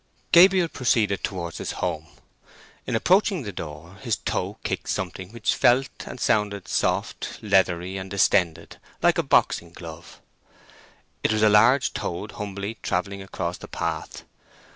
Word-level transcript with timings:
Gabriel 0.31 0.67
proceeded 0.67 1.23
towards 1.23 1.59
his 1.59 1.73
home. 1.73 2.07
In 2.87 2.95
approaching 2.95 3.43
the 3.43 3.51
door, 3.51 3.97
his 4.01 4.15
toe 4.15 4.57
kicked 4.63 4.89
something 4.89 5.31
which 5.31 5.53
felt 5.53 5.89
and 6.07 6.19
sounded 6.19 6.67
soft, 6.67 7.37
leathery, 7.43 7.97
and 7.97 8.09
distended, 8.09 8.77
like 9.03 9.19
a 9.19 9.21
boxing 9.21 9.71
glove. 9.71 10.19
It 11.21 11.31
was 11.31 11.43
a 11.43 11.49
large 11.49 11.93
toad 11.93 12.31
humbly 12.31 12.79
travelling 12.81 13.21
across 13.21 13.59
the 13.59 13.67
path. 13.67 14.23